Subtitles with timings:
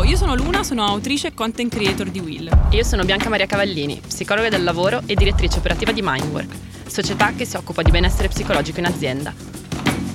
[0.00, 2.48] Ciao, io sono Luna, sono autrice e content creator di Will.
[2.70, 6.56] E io sono Bianca Maria Cavallini, psicologa del lavoro e direttrice operativa di Mindwork,
[6.86, 9.34] società che si occupa di benessere psicologico in azienda.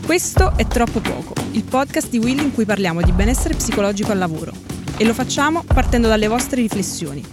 [0.04, 4.18] Questo è Troppo Poco, il podcast di Will in cui parliamo di benessere psicologico al
[4.18, 4.54] lavoro.
[4.98, 7.24] E lo facciamo partendo dalle vostre riflessioni.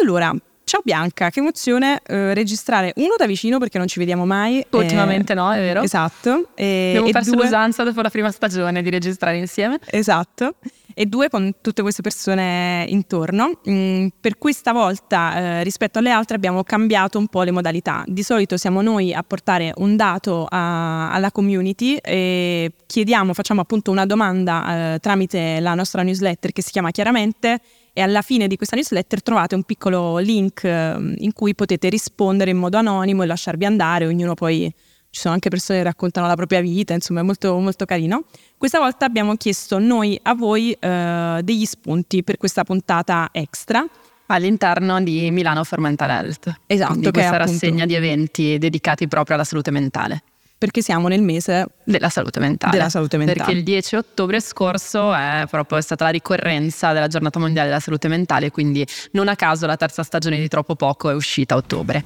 [0.00, 0.32] Allora,
[0.64, 4.64] Ciao Bianca, che emozione eh, registrare uno da vicino perché non ci vediamo mai.
[4.70, 5.82] Ultimamente eh, no, è vero.
[5.82, 6.50] Esatto.
[6.54, 7.44] E, Abbiamo perso due...
[7.44, 9.78] l'usanza dopo la prima stagione di registrare insieme.
[9.86, 10.54] Esatto.
[10.94, 13.60] E due con tutte queste persone intorno.
[13.68, 18.04] Mm, per questa volta eh, rispetto alle altre abbiamo cambiato un po' le modalità.
[18.06, 23.90] Di solito siamo noi a portare un dato a, alla community e chiediamo, facciamo appunto
[23.90, 27.60] una domanda eh, tramite la nostra newsletter che si chiama Chiaramente
[27.92, 32.50] e alla fine di questa newsletter trovate un piccolo link ehm, in cui potete rispondere
[32.50, 34.72] in modo anonimo e lasciarvi andare, ognuno poi
[35.10, 38.24] ci sono anche persone che raccontano la propria vita, insomma è molto, molto carino.
[38.56, 43.84] Questa volta abbiamo chiesto noi a voi eh, degli spunti per questa puntata extra
[44.26, 46.60] all'interno di Milano for Mental Health.
[46.66, 50.22] Esatto, Quindi questa rassegna di eventi dedicati proprio alla salute mentale
[50.62, 52.70] perché siamo nel mese della salute mentale.
[52.70, 53.38] Della salute mentale.
[53.38, 58.06] Perché il 10 ottobre scorso è proprio stata la ricorrenza della giornata mondiale della salute
[58.06, 62.02] mentale, quindi non a caso la terza stagione di Troppo Poco è uscita a ottobre.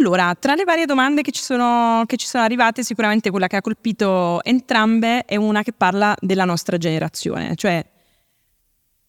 [0.00, 3.54] Allora, tra le varie domande che ci, sono, che ci sono arrivate, sicuramente quella che
[3.54, 7.84] ha colpito entrambe è una che parla della nostra generazione, cioè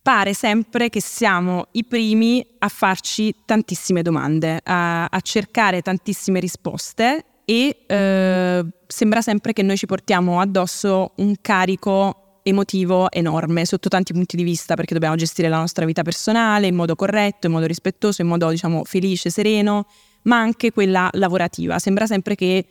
[0.08, 7.26] pare sempre che siamo i primi a farci tantissime domande, a, a cercare tantissime risposte
[7.44, 14.14] e eh, sembra sempre che noi ci portiamo addosso un carico emotivo enorme sotto tanti
[14.14, 17.66] punti di vista perché dobbiamo gestire la nostra vita personale in modo corretto, in modo
[17.66, 19.88] rispettoso, in modo diciamo felice, sereno,
[20.22, 21.80] ma anche quella lavorativa.
[21.80, 22.66] Sembra sempre che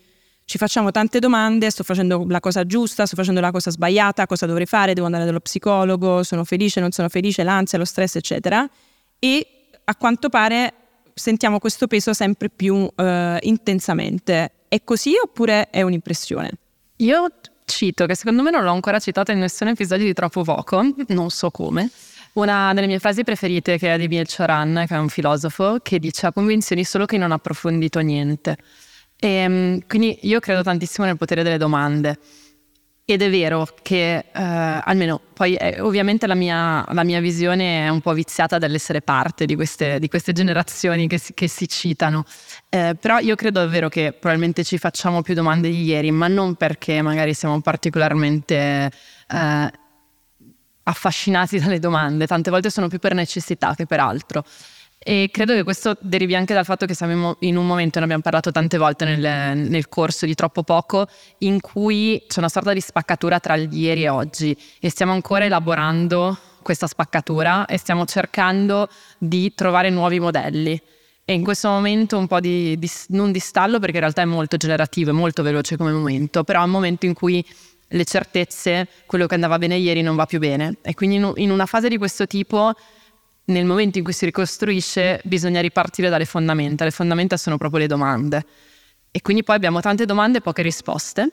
[0.46, 4.46] ci facciamo tante domande, sto facendo la cosa giusta, sto facendo la cosa sbagliata, cosa
[4.46, 8.66] dovrei fare, devo andare dallo psicologo, sono felice, non sono felice, l'ansia, lo stress, eccetera.
[9.18, 9.46] E
[9.82, 10.72] a quanto pare
[11.12, 14.52] sentiamo questo peso sempre più eh, intensamente.
[14.68, 16.50] È così oppure è un'impressione?
[16.98, 17.28] Io
[17.64, 21.30] cito, che secondo me non l'ho ancora citata in nessun episodio di Troppo Poco, non
[21.30, 21.90] so come,
[22.34, 25.98] una delle mie frasi preferite che è di Biel Choran, che è un filosofo, che
[25.98, 28.56] dice ha convinzioni solo che non ha approfondito niente.
[29.18, 32.18] E, ehm, quindi io credo tantissimo nel potere delle domande.
[33.08, 37.88] Ed è vero che, eh, almeno poi eh, ovviamente la mia, la mia, visione è
[37.88, 42.24] un po' viziata dall'essere parte di queste, di queste generazioni che si, che si citano,
[42.68, 46.56] eh, però io credo davvero che probabilmente ci facciamo più domande di ieri, ma non
[46.56, 48.90] perché magari siamo particolarmente
[49.28, 49.70] eh,
[50.82, 54.44] affascinati dalle domande, tante volte sono più per necessità che per altro.
[54.98, 58.22] E credo che questo derivi anche dal fatto che siamo in un momento, ne abbiamo
[58.22, 61.06] parlato tante volte nel, nel, corso di troppo poco,
[61.38, 65.44] in cui c'è una sorta di spaccatura tra il ieri e oggi e stiamo ancora
[65.44, 70.80] elaborando questa spaccatura e stiamo cercando di trovare nuovi modelli.
[71.24, 74.26] E in questo momento un po' di, di non di stallo, perché in realtà è
[74.26, 77.44] molto generativo, è molto veloce come momento, però è un momento in cui
[77.88, 80.78] le certezze, quello che andava bene ieri non va più bene.
[80.82, 82.72] E quindi in una fase di questo tipo
[83.46, 86.84] nel momento in cui si ricostruisce bisogna ripartire dalle fondamenta.
[86.84, 88.44] Le fondamenta sono proprio le domande.
[89.10, 91.32] E quindi poi abbiamo tante domande e poche risposte.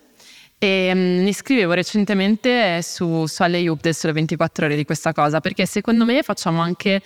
[0.57, 5.41] E um, ne scrivevo recentemente su, su Alle del Sole 24 Ore di questa cosa,
[5.41, 7.02] perché secondo me facciamo anche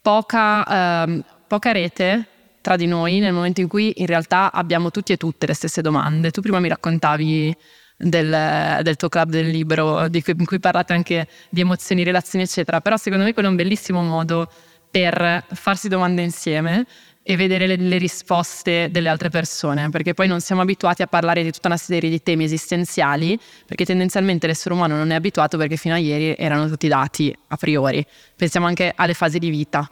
[0.00, 2.26] poca, um, poca rete
[2.60, 5.80] tra di noi nel momento in cui in realtà abbiamo tutti e tutte le stesse
[5.80, 6.30] domande.
[6.30, 7.56] Tu prima mi raccontavi
[8.00, 12.80] del, del, tuo club del libro, cui, in cui parlate anche di emozioni, relazioni, eccetera.
[12.80, 14.50] Però secondo me quello è un bellissimo modo
[14.90, 16.86] per farsi domande insieme
[17.22, 21.42] e vedere le, le, risposte delle altre persone, perché poi non siamo abituati a parlare
[21.42, 25.76] di tutta una serie di temi esistenziali, perché tendenzialmente l'essere umano non è abituato perché
[25.76, 28.04] fino a ieri erano tutti dati a priori.
[28.34, 29.88] Pensiamo anche alle fasi di vita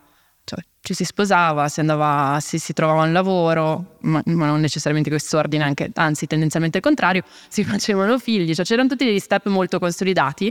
[0.48, 5.10] cioè, ci si sposava, si, andava, si, si trovava un lavoro, ma, ma non necessariamente
[5.10, 9.48] questo ordine, anche, anzi tendenzialmente il contrario, si facevano figli, cioè c'erano tutti degli step
[9.48, 10.50] molto consolidati.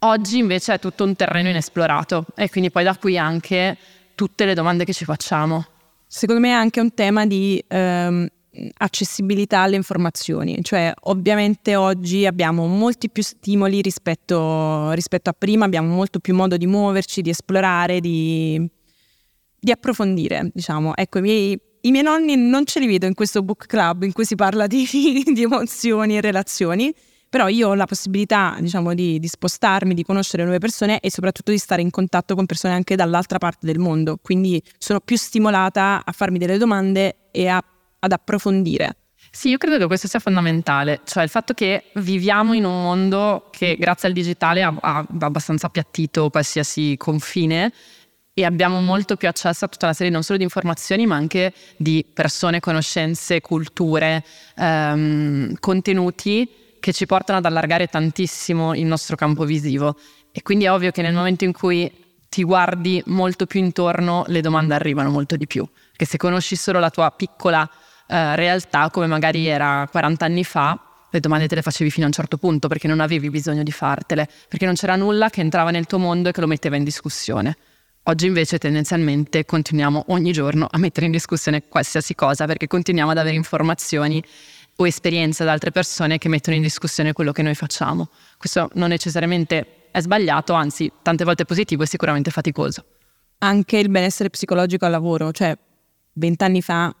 [0.00, 3.78] Oggi invece è tutto un terreno inesplorato e quindi poi da qui anche
[4.14, 5.64] tutte le domande che ci facciamo.
[6.06, 8.28] Secondo me è anche un tema di ehm,
[8.76, 15.94] accessibilità alle informazioni, cioè ovviamente oggi abbiamo molti più stimoli rispetto, rispetto a prima, abbiamo
[15.94, 18.68] molto più modo di muoverci, di esplorare, di
[19.62, 20.96] di approfondire, diciamo.
[20.96, 24.12] Ecco, i miei, i miei, nonni non ce li vedo in questo book club in
[24.12, 24.84] cui si parla di,
[25.24, 26.92] di emozioni e relazioni,
[27.28, 31.52] però io ho la possibilità, diciamo, di, di, spostarmi, di conoscere nuove persone e soprattutto
[31.52, 34.18] di stare in contatto con persone anche dall'altra parte del mondo.
[34.20, 37.62] Quindi sono più stimolata a farmi delle domande e a,
[38.00, 38.96] ad approfondire.
[39.30, 43.48] Sì, io credo che questo sia fondamentale, cioè il fatto che viviamo in un mondo
[43.50, 47.72] che grazie al digitale ha, ha abbastanza appiattito qualsiasi confine
[48.34, 51.52] e abbiamo molto più accesso a tutta una serie non solo di informazioni ma anche
[51.76, 54.24] di persone, conoscenze, culture,
[54.56, 56.48] ehm, contenuti
[56.80, 59.96] che ci portano ad allargare tantissimo il nostro campo visivo
[60.32, 61.92] e quindi è ovvio che nel momento in cui
[62.30, 66.78] ti guardi molto più intorno le domande arrivano molto di più, che se conosci solo
[66.78, 67.68] la tua piccola
[68.06, 70.80] eh, realtà come magari era 40 anni fa,
[71.10, 73.70] le domande te le facevi fino a un certo punto perché non avevi bisogno di
[73.70, 76.84] fartele, perché non c'era nulla che entrava nel tuo mondo e che lo metteva in
[76.84, 77.56] discussione.
[78.06, 83.18] Oggi invece tendenzialmente continuiamo ogni giorno a mettere in discussione qualsiasi cosa perché continuiamo ad
[83.18, 84.20] avere informazioni
[84.74, 88.08] o esperienze da altre persone che mettono in discussione quello che noi facciamo.
[88.38, 92.84] Questo non necessariamente è sbagliato, anzi tante volte positivo e sicuramente faticoso.
[93.38, 95.56] Anche il benessere psicologico al lavoro, cioè
[96.14, 96.92] vent'anni fa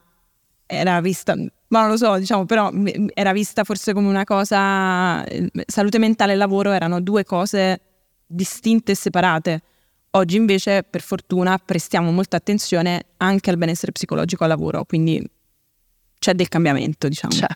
[0.66, 2.70] era vista, ma non lo so, diciamo, però
[3.12, 5.24] era vista forse come una cosa,
[5.66, 7.80] salute mentale e lavoro erano due cose
[8.24, 9.62] distinte e separate.
[10.14, 15.26] Oggi invece, per fortuna, prestiamo molta attenzione anche al benessere psicologico al lavoro, quindi
[16.18, 17.34] c'è del cambiamento, diciamo.
[17.34, 17.46] C'è.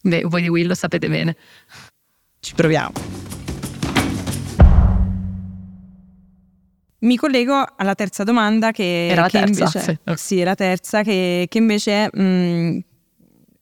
[0.00, 1.36] Beh, voi di Will lo sapete bene.
[2.40, 2.92] Ci proviamo.
[7.00, 10.14] Mi collego alla terza domanda che, era la che terza, invece, sì.
[10.14, 12.78] sì, la terza che, che invece mh,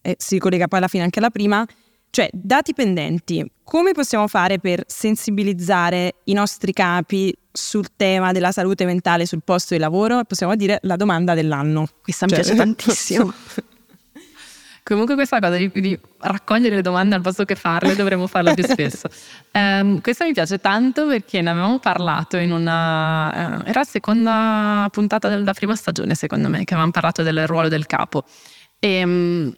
[0.02, 1.66] eh, si collega poi alla fine anche alla prima,
[2.10, 8.84] cioè dati pendenti, come possiamo fare per sensibilizzare i nostri capi sul tema della salute
[8.84, 10.24] mentale sul posto di lavoro?
[10.24, 11.86] Possiamo dire la domanda dell'anno.
[12.02, 13.32] Questa mi cioè, piace tantissimo.
[14.82, 18.64] Comunque questa cosa di, di, raccogliere le domande al posto che farle dovremmo farla più
[18.64, 19.08] spesso.
[19.52, 23.28] Um, questa mi piace tanto perché ne avevamo parlato in una...
[23.28, 27.68] Uh, era la seconda puntata della prima stagione secondo me, che avevamo parlato del ruolo
[27.68, 28.24] del capo.
[28.78, 29.54] E, um,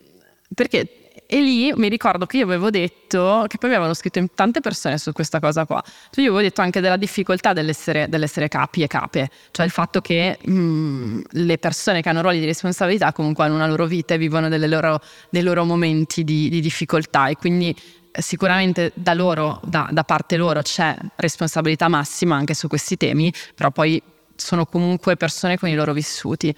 [0.55, 1.02] perché
[1.33, 4.61] e lì mi ricordo che io avevo detto, che poi mi avevano scritto in tante
[4.61, 8.83] persone su questa cosa qua, cioè io avevo detto anche della difficoltà dell'essere, dell'essere capi
[8.83, 13.15] e cape, cioè il fatto che mh, mm, le persone che hanno ruoli di responsabilità
[13.15, 15.01] comunque hanno una loro vita e vivono loro,
[15.31, 17.29] dei loro momenti di, di difficoltà.
[17.29, 17.75] E quindi
[18.13, 23.33] eh, sicuramente da loro, da, da, parte loro c'è responsabilità massima anche su questi temi,
[23.55, 24.03] però poi
[24.37, 26.55] sono comunque persone con i loro vissuti.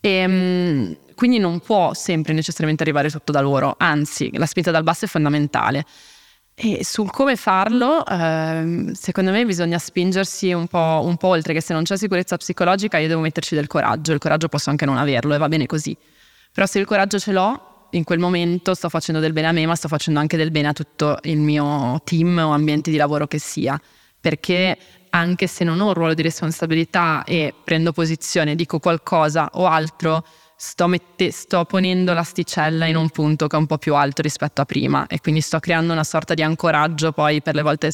[0.00, 4.84] E, mh, quindi non può sempre necessariamente arrivare sotto da loro, anzi la spinta dal
[4.84, 5.84] basso è fondamentale.
[6.54, 11.60] E sul come farlo, eh, secondo me bisogna spingersi un po', un po', oltre, che
[11.60, 14.96] se non c'è sicurezza psicologica io devo metterci del coraggio, il coraggio posso anche non
[14.96, 15.96] averlo e va bene così.
[16.52, 19.66] Però se il coraggio ce l'ho, in quel momento sto facendo del bene a me,
[19.66, 23.26] ma sto facendo anche del bene a tutto il mio team o ambiente di lavoro
[23.26, 23.80] che sia,
[24.20, 24.78] perché
[25.10, 30.24] anche se non ho un ruolo di responsabilità e prendo posizione, dico qualcosa o altro,
[30.56, 34.62] sto, mette, sto ponendo l'asticella in un punto che è un po' più alto rispetto
[34.62, 37.92] a prima e quindi sto creando una sorta di ancoraggio poi per le volte,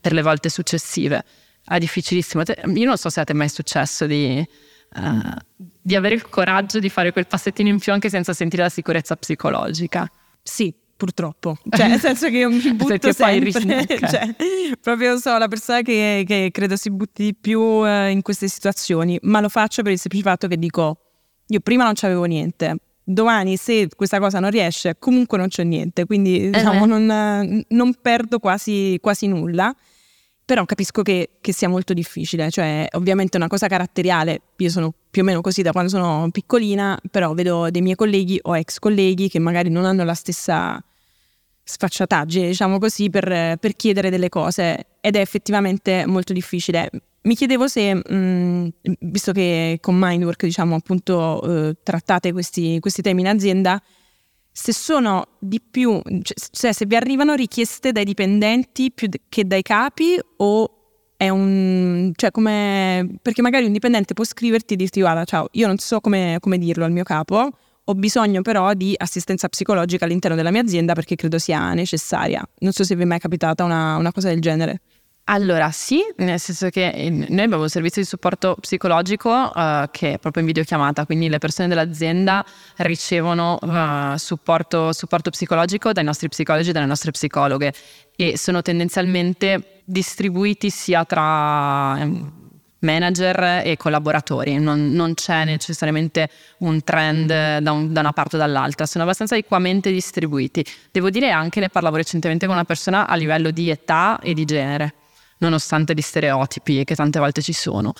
[0.00, 1.24] per le volte successive.
[1.64, 2.44] È difficilissimo.
[2.74, 4.46] Io non so se a te è mai successo di,
[4.94, 8.68] uh, di avere il coraggio di fare quel passettino in più anche senza sentire la
[8.68, 10.08] sicurezza psicologica.
[10.40, 11.58] Sì, purtroppo.
[11.68, 13.50] Cioè, nel senso che io mi butto sempre.
[13.86, 13.98] Okay.
[13.98, 14.36] cioè,
[14.80, 19.18] proprio so la persona che, che, credo si butti di più uh, in queste situazioni,
[19.22, 21.05] ma lo faccio per il semplice fatto che dico
[21.48, 22.76] io prima non c'avevo niente,
[23.08, 26.98] domani se questa cosa non riesce comunque non c'è niente, quindi diciamo uh-huh.
[26.98, 29.74] non, non, perdo quasi, quasi, nulla,
[30.44, 34.92] però capisco che, che, sia molto difficile, cioè ovviamente è una cosa caratteriale, io sono
[35.08, 38.78] più o meno così da quando sono piccolina, però vedo dei miei colleghi o ex
[38.78, 40.82] colleghi che magari non hanno la stessa
[41.62, 46.90] sfacciataggine, diciamo così, per, per chiedere delle cose ed è effettivamente molto difficile.
[47.22, 48.68] Mi chiedevo se, mh, mm,
[49.02, 53.80] visto che con Mindwork diciamo appunto eh, trattate questi, questi, temi in azienda,
[54.50, 56.02] se sono di più,
[56.50, 60.70] cioè se vi arrivano richieste dai dipendenti più che dai capi o
[61.16, 65.68] è un, cioè come, perché magari un dipendente può scriverti e dirti guarda ciao, io
[65.68, 67.50] non so come, come dirlo al mio capo,
[67.88, 72.44] ho bisogno però di assistenza psicologica all'interno della mia azienda perché credo sia necessaria.
[72.58, 74.80] Non so se vi è mai capitata una, una cosa del genere.
[75.28, 80.18] Allora sì, nel senso che noi abbiamo un servizio di supporto psicologico uh, che è
[80.20, 86.70] proprio in videochiamata, quindi le persone dell'azienda ricevono uh, supporto, supporto, psicologico dai nostri psicologi
[86.70, 87.72] e dalle nostre psicologhe
[88.14, 92.32] e sono tendenzialmente distribuiti sia tra um,
[92.78, 98.38] manager e collaboratori, non, non, c'è necessariamente un trend da, un, da, una parte o
[98.38, 100.64] dall'altra, sono abbastanza equamente distribuiti.
[100.92, 104.44] Devo dire anche, ne parlavo recentemente con una persona a livello di età e di
[104.44, 104.94] genere
[105.38, 107.92] nonostante gli stereotipi che tante volte ci sono.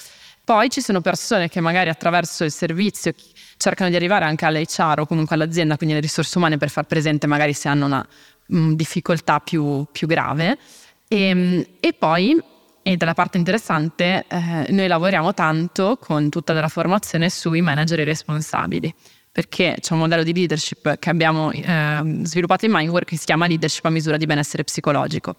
[0.46, 3.12] Poi ci sono persone che magari attraverso il servizio
[3.56, 7.26] cercano di arrivare anche all'HR o comunque all'azienda, quindi alle risorse umane per far presente
[7.26, 8.06] magari se hanno una
[8.46, 10.56] mh, mm, difficoltà più, più grave.
[11.08, 12.40] E, ehm, e, poi,
[12.80, 18.94] e dalla parte interessante, eh, noi lavoriamo tanto con tutta la formazione sui manager responsabili
[19.36, 23.46] perché c'è un modello di leadership che abbiamo eh, sviluppato in Mindwork che si chiama
[23.46, 25.36] leadership a misura di benessere psicologico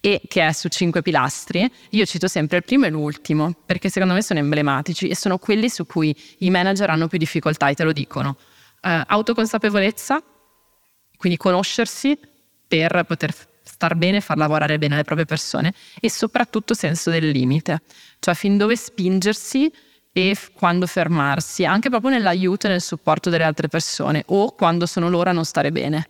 [0.00, 1.70] e che è su cinque pilastri.
[1.90, 5.68] Io cito sempre il primo e l'ultimo perché secondo me sono emblematici e sono quelli
[5.68, 8.36] su cui i manager hanno più difficoltà e te lo dicono.
[8.80, 10.22] Eh, autoconsapevolezza,
[11.16, 12.18] quindi conoscersi
[12.66, 17.28] per poter star bene e far lavorare bene le proprie persone e soprattutto senso del
[17.28, 17.82] limite,
[18.18, 19.70] cioè fin dove spingersi
[20.12, 25.08] e quando fermarsi, anche proprio nell'aiuto e nel supporto delle altre persone o quando sono
[25.08, 26.08] loro a non stare bene.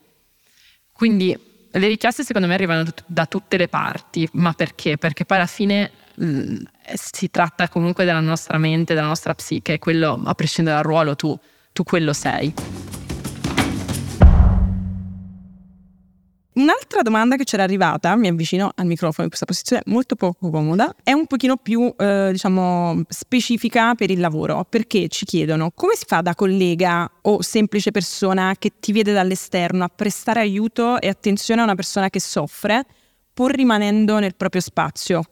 [0.92, 1.36] Quindi
[1.70, 4.96] le richieste secondo me arrivano da tutte le parti, ma perché?
[4.96, 6.56] Perché poi alla fine mh, mm,
[6.94, 11.38] si tratta comunque della nostra mente, della nostra psiche, quello a prescindere dal ruolo tu,
[11.72, 12.52] tu quello sei.
[16.58, 20.92] Un'altra domanda che c'era arrivata, mi avvicino al microfono in questa posizione molto poco comoda,
[21.04, 26.02] è un pochino più eh, diciamo specifica per il lavoro, perché ci chiedono come si
[26.04, 31.60] fa da collega o semplice persona che ti vede dall'esterno a prestare aiuto e attenzione
[31.60, 32.84] a una persona che soffre,
[33.32, 35.22] pur rimanendo nel proprio spazio.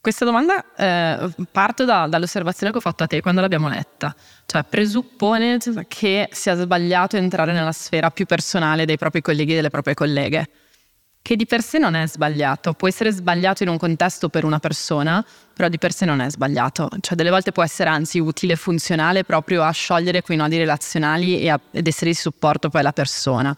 [0.00, 4.12] Questa domanda eh, parto da, dall'osservazione che ho fatto a te quando l'abbiamo letta,
[4.44, 9.70] cioè presuppone che sia sbagliato entrare nella sfera più personale dei propri colleghi e delle
[9.70, 10.48] proprie colleghe
[11.24, 14.58] che di per sé non è sbagliato, può essere sbagliato in un contesto per una
[14.58, 18.52] persona, però di per sé non è sbagliato, cioè delle volte può essere anzi utile
[18.52, 22.82] e funzionale proprio a sciogliere quei nodi relazionali e a, ed essere di supporto poi
[22.82, 23.56] alla persona.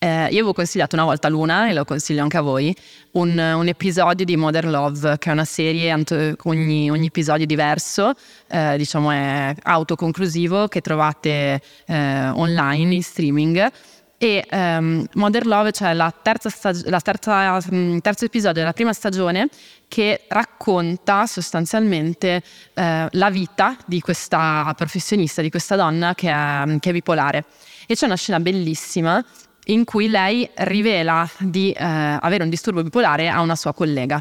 [0.00, 2.74] Eh, io avevo consigliato una volta a Luna, e lo consiglio anche a voi,
[3.12, 6.04] un, un episodio di Modern Love, che è una serie,
[6.46, 8.12] ogni, ogni episodio diverso,
[8.48, 13.70] eh, diciamo è autoconclusivo, che trovate eh, online in streaming
[14.18, 19.48] e um, Modern Love, cioè terza, stag- terza um, terzo episodio della prima stagione,
[19.86, 22.42] che racconta sostanzialmente
[22.74, 27.44] uh, la vita di questa professionista, di questa donna che è, che è, bipolare.
[27.86, 29.24] E c'è una scena bellissima
[29.66, 34.20] in cui lei rivela di uh, avere un disturbo bipolare a una sua collega.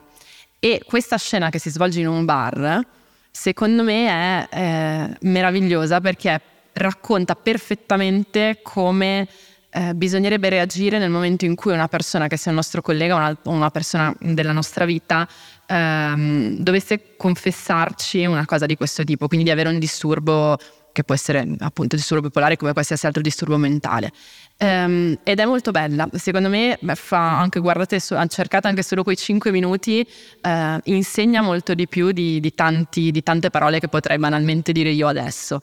[0.60, 2.86] E questa scena che si svolge in un bar,
[3.32, 6.42] secondo me è eh, meravigliosa perché
[6.74, 9.28] racconta perfettamente come
[9.70, 13.18] eh, bisognerebbe reagire nel momento in cui una persona, che sia un nostro collega o
[13.18, 15.28] una, una, persona della nostra vita,
[15.66, 20.58] ehm, dovesse confessarci una cosa di questo tipo, quindi di avere un disturbo
[20.98, 24.12] che può essere appunto disturbo bipolare come qualsiasi altro disturbo mentale.
[24.58, 29.16] Um, ed è molto bella, secondo me beh, fa anche, guardate, cercate anche solo quei
[29.16, 30.04] 5 minuti,
[30.42, 34.90] uh, insegna molto di più di, di, tanti, di, tante parole che potrei banalmente dire
[34.90, 35.60] io adesso.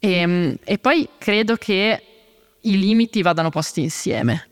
[0.00, 2.09] E, ehm, e poi credo che
[2.62, 4.48] i limiti vadano posti insieme.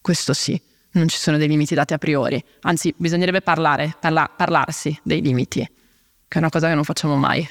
[0.00, 0.60] Questo sì,
[0.92, 5.60] non ci sono dei limiti dati a priori, anzi bisognerebbe parlare, parla- parlarsi dei limiti,
[5.60, 7.46] che è una cosa che non facciamo mai.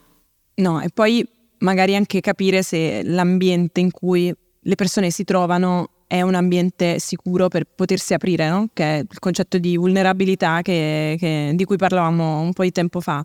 [0.56, 1.28] No, e poi
[1.60, 7.50] magari anche capire se l'ambiente in cui le persone si trovano è un ambiente sicuro
[7.50, 8.70] per potersi aprire, no?
[8.74, 13.02] che è il concetto di vulnerabilità che, che, di cui parlavamo un po' di tempo
[13.02, 13.24] fa.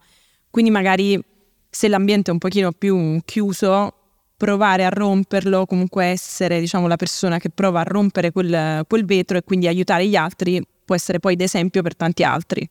[0.50, 1.22] Quindi magari
[1.70, 3.94] se l'ambiente è un pochino più chiuso,
[4.42, 9.38] provare a romperlo, comunque essere diciamo, la persona che prova a rompere quel, quel vetro
[9.38, 12.68] e quindi aiutare gli altri può essere poi d'esempio per tanti altri.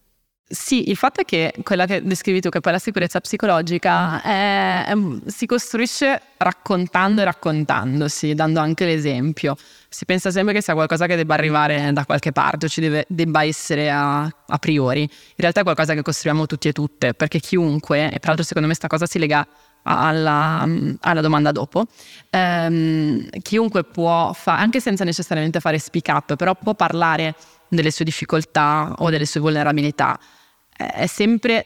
[0.49, 4.83] Sì, il fatto è che quella che descrivi tu, che poi la sicurezza psicologica, è,
[4.87, 4.93] è,
[5.27, 9.55] si costruisce raccontando e raccontandosi, dando anche l'esempio.
[9.87, 13.05] Si pensa sempre che sia qualcosa che debba arrivare da qualche parte o ci deve,
[13.07, 15.03] debba essere a, a, priori.
[15.03, 18.67] In realtà è qualcosa che costruiamo tutti e tutte, perché chiunque, e tra l'altro secondo
[18.67, 19.47] me questa cosa si lega
[19.83, 20.67] alla,
[21.00, 21.85] alla, domanda dopo.
[22.31, 27.35] Um, chiunque può fare, anche senza necessariamente fare speak up, però può parlare
[27.67, 30.19] delle sue difficoltà o delle sue vulnerabilità.
[30.75, 31.63] È sempre,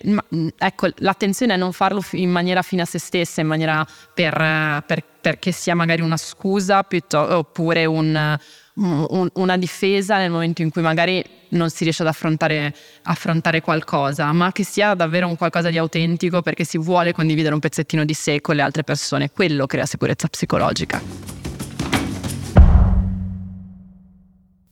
[0.58, 5.04] ecco, l'attenzione è non farlo in maniera fine a se stessa, in maniera per, per,
[5.22, 8.38] perché sia magari una scusa piuttosto, oppure un,
[8.76, 14.32] un, una difesa nel momento in cui magari non si riesce ad affrontare, affrontare, qualcosa,
[14.34, 18.14] ma che sia davvero un qualcosa di autentico perché si vuole condividere un pezzettino di
[18.14, 19.32] sé con le altre persone.
[19.32, 21.02] Quello crea sicurezza psicologica.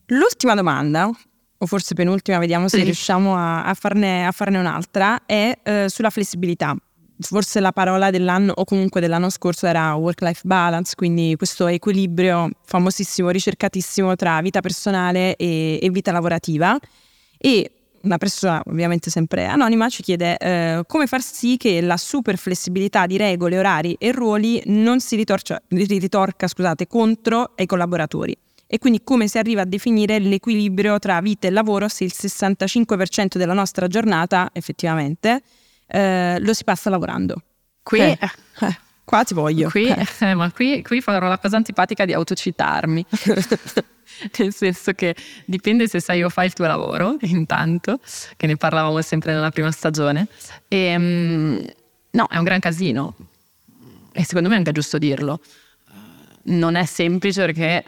[0.08, 1.10] L'ultima domanda,
[1.56, 2.84] o forse penultima, vediamo se sì.
[2.84, 6.76] riusciamo a, a, farne, a, farne, un'altra, è eh, sulla flessibilità
[7.20, 13.30] forse la parola dell'anno o comunque dell'anno scorso era work-life balance, quindi questo equilibrio famosissimo,
[13.30, 16.78] ricercatissimo tra vita personale e, e vita lavorativa.
[17.38, 17.70] E
[18.02, 23.06] una persona ovviamente sempre anonima ci chiede eh, come far sì che la super flessibilità
[23.06, 29.02] di regole, orari e ruoli non si ritorcia, ritorca scusate, contro i collaboratori e quindi
[29.04, 33.86] come si arriva a definire l'equilibrio tra vita e lavoro se il 65% della nostra
[33.88, 35.42] giornata effettivamente
[35.94, 37.40] eh, lo si passa lavorando.
[37.82, 38.18] Qui, eh,
[38.60, 39.70] eh, qua ti voglio.
[39.70, 40.06] Qui, eh.
[40.20, 43.06] Eh, ma qui, qui farò la cosa antipatica di autocitarmi.
[44.38, 48.00] Nel senso che dipende se sai o fai il tuo lavoro, intanto,
[48.36, 50.26] che ne parlavamo sempre nella prima stagione.
[50.66, 51.64] E, um,
[52.10, 53.14] no, è un gran casino.
[54.12, 55.40] E secondo me è anche giusto dirlo.
[56.46, 57.84] Non è semplice perché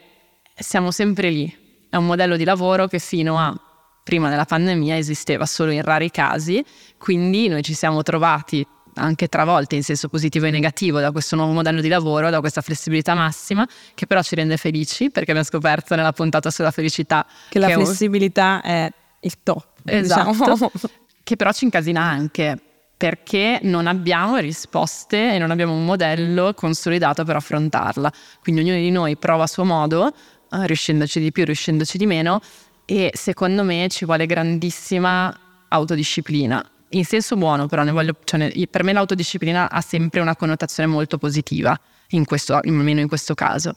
[0.57, 1.57] siamo sempre lì.
[1.89, 3.66] È un modello di lavoro che fino a
[4.07, 6.65] prima della pandemia esisteva solo in rari casi,
[6.97, 11.51] quindi noi ci siamo trovati anche travolte in senso positivo e negativo da questo nuovo
[11.51, 15.97] modello di lavoro, da questa flessibilità massima, che però ci rende felici perché abbiamo scoperto
[15.97, 19.81] nella puntata sulla felicità che la che flessibilità è il top.
[19.85, 20.31] Esatto.
[20.31, 20.71] Diciamo.
[21.27, 22.57] Che però ci incasina anche
[22.97, 28.13] perché non abbiamo risposte e non abbiamo un modello consolidato per affrontarla.
[28.41, 32.41] Quindi ognuno di noi prova a suo modo eh, riuscendoci di più, riuscendoci di meno
[32.87, 35.37] e secondo me ci vuole grandissima
[35.69, 36.65] autodisciplina.
[36.91, 41.79] In senso buono, però voglio, cioè, per me l'autodisciplina ha sempre una connotazione molto positiva,
[42.11, 43.75] in questo, almeno in questo caso,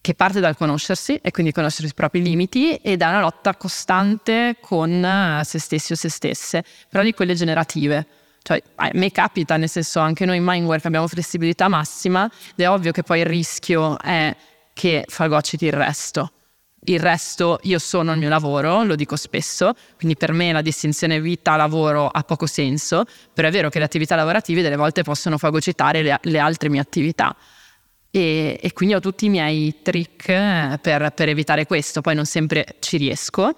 [0.00, 4.58] che parte dal conoscersi e quindi conoscere i propri limiti e da una lotta costante
[4.60, 8.06] con eh, se stessi o se stesse, però di quelle generative.
[8.42, 12.68] Cioè, a me capita, nel senso, anche noi in Mindwork abbiamo flessibilità massima ed è
[12.68, 14.36] ovvio che poi il rischio è
[14.74, 16.30] che fagociti il resto.
[16.86, 21.18] Il resto io sono il mio lavoro, lo dico spesso, quindi per me la distinzione
[21.20, 26.02] vita-lavoro ha poco senso, però è vero che le attività lavorative delle volte possono fagocitare
[26.02, 27.34] le, le altre mie attività.
[28.10, 32.26] E, e, quindi ho tutti i miei trick eh, per, per, evitare questo, poi non
[32.26, 33.56] sempre ci riesco,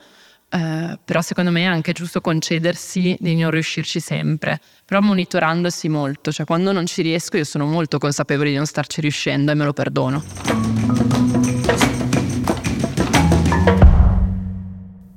[0.48, 6.32] eh, però secondo me è anche giusto concedersi di non riuscirci sempre, però monitorandosi molto,
[6.32, 9.64] cioè quando non ci riesco io sono molto consapevole di non starci riuscendo e me
[9.64, 11.25] lo perdono.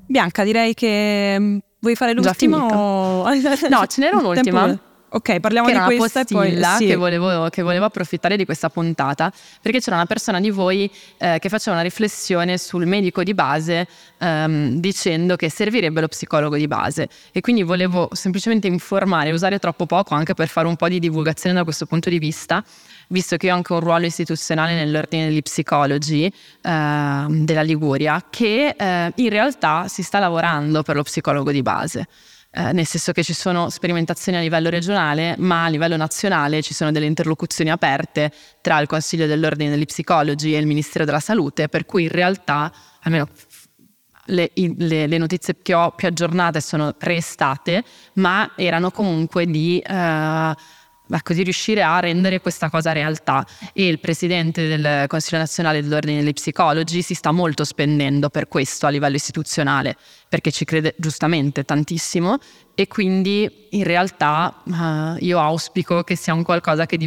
[0.09, 2.65] Bianca, direi che mm, vuoi fare l'ultima?
[2.65, 3.29] O...
[3.69, 4.79] no, ce n'era un'ultima.
[5.11, 6.85] Ok, parliamo di questa e poi sì.
[6.85, 11.37] che, volevo, che, volevo, approfittare di questa puntata perché c'era una persona di voi eh,
[11.39, 13.87] che faceva una riflessione sul medico di base
[14.19, 19.87] ehm, dicendo che servirebbe lo psicologo di base e quindi volevo semplicemente informare, usare troppo
[19.87, 22.63] poco anche per fare un po' di divulgazione da questo punto di vista
[23.09, 29.11] visto che ho anche un ruolo istituzionale nell'ordine degli psicologi eh, della Liguria, che eh,
[29.15, 32.07] in realtà si sta lavorando per lo psicologo di base.
[32.51, 36.73] Eh, nel senso che ci sono sperimentazioni a livello regionale, ma a livello nazionale ci
[36.73, 41.69] sono delle interlocuzioni aperte tra il Consiglio dell'Ordine degli Psicologi e il Ministero della Salute,
[41.69, 43.27] per cui in realtà, almeno
[44.25, 50.55] le, le, le, notizie che ho più aggiornate sono restate, ma erano comunque di eh,
[51.09, 53.45] ma così riuscire a rendere questa cosa realtà.
[53.73, 58.87] E il presidente del Consiglio nazionale dell'Ordine degli Psicologi si sta molto spendendo per questo
[58.87, 59.95] a livello istituzionale,
[60.29, 62.37] perché ci crede giustamente tantissimo
[62.75, 66.97] e quindi in realtà uh, io auspico che sia un qualcosa che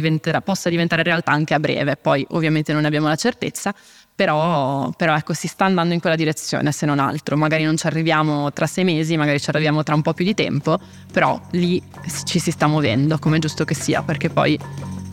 [0.43, 1.95] possa diventare realtà anche a breve.
[1.95, 3.73] Poi ovviamente non ne abbiamo la certezza,
[4.15, 7.35] però, però, ecco, si sta andando in quella direzione, se non altro.
[7.37, 10.35] Magari non ci arriviamo tra sei mesi, magari ci arriviamo tra un po' più di
[10.35, 10.79] tempo,
[11.11, 11.81] però lì
[12.25, 14.59] ci si sta muovendo, come giusto che sia, perché poi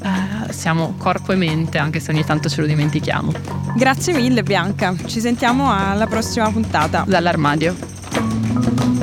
[0.02, 3.32] eh, siamo corpo e mente, anche se ogni tanto ce lo dimentichiamo.
[3.76, 7.04] Grazie mille Bianca, ci sentiamo alla prossima puntata.
[7.06, 8.99] Dall'armadio.